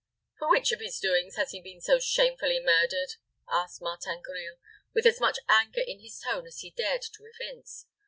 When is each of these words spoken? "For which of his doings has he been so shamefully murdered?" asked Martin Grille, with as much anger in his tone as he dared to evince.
"For 0.39 0.49
which 0.49 0.71
of 0.71 0.79
his 0.79 0.97
doings 0.99 1.35
has 1.35 1.51
he 1.51 1.61
been 1.61 1.79
so 1.79 1.99
shamefully 1.99 2.59
murdered?" 2.59 3.09
asked 3.47 3.83
Martin 3.83 4.19
Grille, 4.23 4.57
with 4.95 5.05
as 5.05 5.19
much 5.19 5.37
anger 5.47 5.81
in 5.85 5.99
his 5.99 6.17
tone 6.17 6.47
as 6.47 6.57
he 6.61 6.71
dared 6.71 7.03
to 7.03 7.23
evince. 7.25 7.85